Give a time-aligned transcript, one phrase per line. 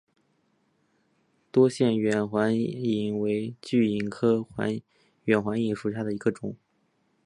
[1.51, 4.43] 多腺远环蚓为巨蚓科
[5.25, 6.55] 远环蚓属下的一个种。